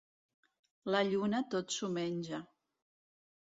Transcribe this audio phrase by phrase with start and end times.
[0.95, 2.43] La lluna tot s'ho menja.